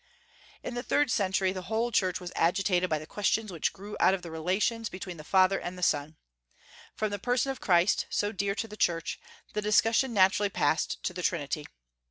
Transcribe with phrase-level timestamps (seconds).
[0.63, 4.15] In the third century the whole Church was agitated by the questions which grew out
[4.15, 6.15] of the relations between the Father and the Son.
[6.95, 9.19] From the person of Christ so dear to the Church
[9.53, 11.67] the discussion naturally passed to the Trinity.